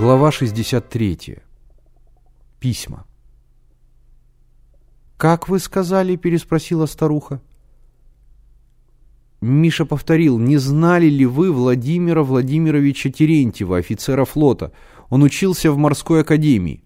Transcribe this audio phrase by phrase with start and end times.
[0.00, 1.36] Глава 63.
[2.58, 3.04] Письма.
[5.18, 7.42] «Как вы сказали?»– переспросила старуха.
[9.42, 14.72] Миша повторил, не знали ли вы Владимира Владимировича Терентьева, офицера флота?
[15.10, 16.82] Он учился в морской академии.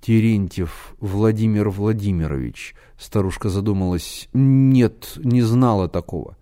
[0.00, 6.36] Терентьев Владимир Владимирович, старушка задумалась, нет, не знала такого.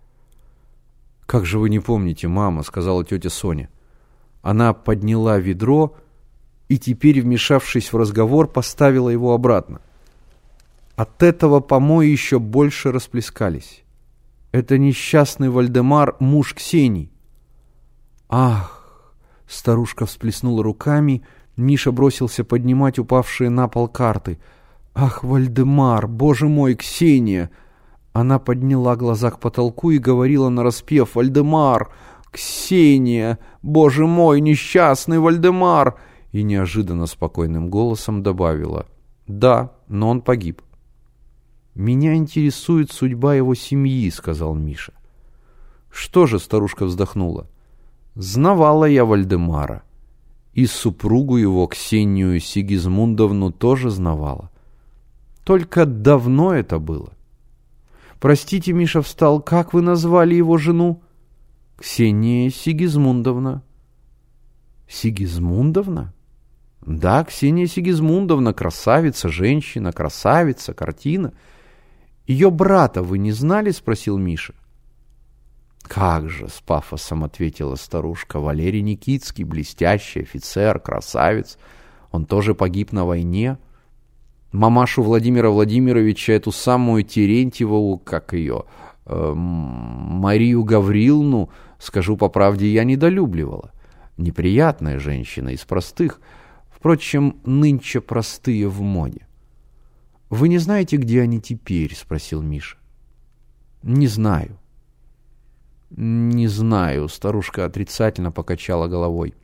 [1.24, 3.70] Как же вы не помните, мама, сказала тетя Соня.
[4.44, 5.96] Она подняла ведро
[6.68, 9.80] и теперь, вмешавшись в разговор, поставила его обратно.
[10.96, 13.84] От этого помои еще больше расплескались.
[14.52, 17.10] Это несчастный Вальдемар, муж Ксении.
[18.28, 19.14] Ах!
[19.48, 21.22] Старушка всплеснула руками,
[21.56, 24.38] Миша бросился поднимать упавшие на пол карты.
[24.94, 27.50] Ах, Вальдемар, боже мой, Ксения!
[28.12, 31.90] Она подняла глаза к потолку и говорила нараспев «Вальдемар!
[32.34, 33.38] «Ксения!
[33.62, 36.00] Боже мой, несчастный Вальдемар!»
[36.32, 38.86] И неожиданно спокойным голосом добавила
[39.28, 40.60] «Да, но он погиб».
[41.76, 44.92] «Меня интересует судьба его семьи»,— сказал Миша.
[45.92, 47.46] «Что же?»— старушка вздохнула.
[48.16, 49.84] «Знавала я Вальдемара.
[50.54, 54.50] И супругу его, Ксению Сигизмундовну, тоже знавала.
[55.44, 57.12] Только давно это было».
[58.18, 61.00] «Простите, Миша встал, как вы назвали его жену?»
[61.78, 63.62] Ксения Сигизмундовна.
[64.88, 66.12] Сигизмундовна?
[66.80, 71.32] Да, Ксения Сигизмундовна, красавица, женщина, красавица, картина.
[72.26, 73.70] Ее брата вы не знали?
[73.70, 74.54] Спросил Миша.
[75.82, 81.58] Как же, с пафосом ответила старушка, Валерий Никитский, блестящий офицер, красавец.
[82.10, 83.58] Он тоже погиб на войне.
[84.52, 88.64] Мамашу Владимира Владимировича, эту самую Терентьеву, как ее,
[89.04, 93.72] э, Марию Гавриловну, Скажу по правде, я недолюбливала.
[94.16, 96.20] Неприятная женщина из простых.
[96.70, 99.26] Впрочем, нынче простые в моде.
[100.30, 102.76] «Вы не знаете, где они теперь?»— спросил Миша.
[103.82, 104.58] «Не знаю».
[105.90, 109.34] «Не знаю»,— старушка отрицательно покачала головой.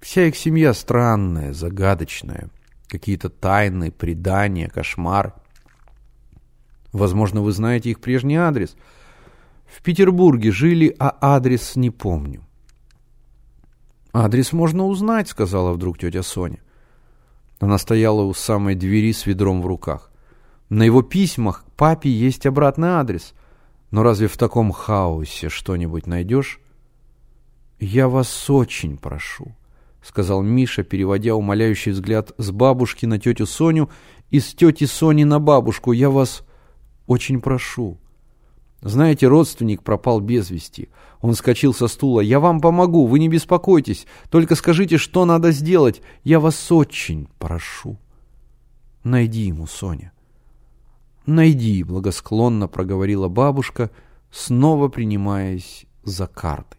[0.00, 2.50] «Вся их семья странная, загадочная.
[2.88, 5.34] Какие-то тайны, предания, кошмар.
[6.92, 8.76] Возможно, вы знаете их прежний адрес—
[9.70, 12.42] в Петербурге жили, а адрес не помню.
[14.12, 16.58] «Адрес можно узнать»,— сказала вдруг тетя Соня.
[17.60, 20.10] Она стояла у самой двери с ведром в руках.
[20.68, 23.34] На его письмах к папе есть обратный адрес.
[23.90, 26.60] Но разве в таком хаосе что-нибудь найдешь?
[27.78, 29.54] «Я вас очень прошу»,—
[30.02, 33.90] сказал Миша, переводя умоляющий взгляд с бабушки на тетю Соню
[34.30, 35.92] и с тети Сони на бабушку.
[35.92, 36.44] «Я вас
[37.06, 37.98] очень прошу».
[38.82, 40.88] Знаете, родственник пропал без вести.
[41.20, 42.20] Он вскочил со стула.
[42.20, 44.06] «Я вам помогу, вы не беспокойтесь.
[44.30, 46.00] Только скажите, что надо сделать.
[46.24, 47.98] Я вас очень прошу».
[49.04, 50.12] «Найди ему, Соня».
[51.26, 53.90] «Найди»,— благосклонно проговорила бабушка,
[54.30, 56.78] снова принимаясь за карты.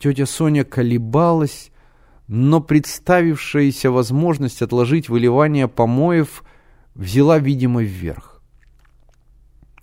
[0.00, 1.70] Тетя Соня колебалась,
[2.26, 6.42] но представившаяся возможность отложить выливание помоев
[6.94, 8.35] взяла, видимо, вверх.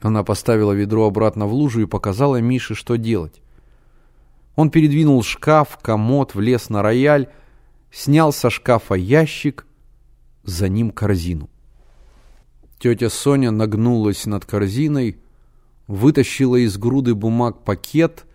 [0.04, 3.42] Она поставила ведро обратно в лужу и показала Мише, что делать.
[4.58, 7.30] Он передвинул шкаф, комод, влез на рояль,
[7.90, 9.66] снял со шкафа ящик,
[10.44, 11.50] за ним корзину.
[12.80, 15.20] Тетя Соня нагнулась над корзиной,
[15.88, 18.26] вытащила из груды бумаг пакет,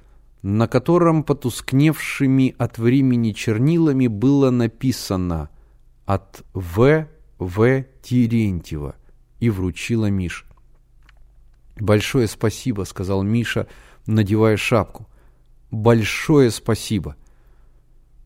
[0.41, 5.51] на котором потускневшими от времени чернилами было написано
[6.07, 7.07] «От В.
[7.39, 7.85] В.
[8.01, 8.97] Терентьева»
[9.39, 10.48] и вручила Мише.
[11.81, 13.67] «Большое спасибо»,— сказал Миша,
[14.07, 15.09] надевая шапку.
[15.71, 17.17] «Большое спасибо».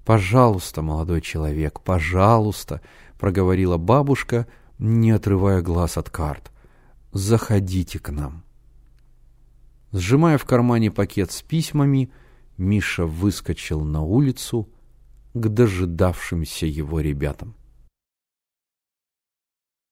[0.04, 2.81] «Пожалуйста, молодой человек, пожалуйста»,—
[3.19, 4.46] проговорила бабушка,
[4.78, 6.50] не отрывая глаз от карт.
[7.12, 8.44] «Заходите к нам».
[9.93, 12.10] Сжимая в кармане пакет с письмами,
[12.56, 14.69] Миша выскочил на улицу
[15.34, 17.55] к дожидавшимся его ребятам.